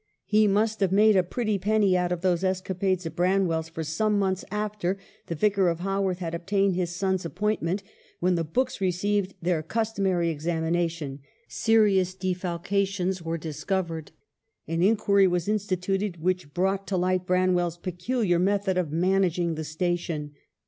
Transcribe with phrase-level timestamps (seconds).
[0.25, 4.17] He must have made a pretty penny out of those escapades of Branwell's, for some
[4.17, 7.83] months after the Vicar of Haworth had obtained his son's appointment,
[8.19, 14.11] when the books received their customary examination, serious defalcations were discovered.
[14.67, 20.31] An inquiry was instituted, which brought to light Branwell's peculiar method of managing the station.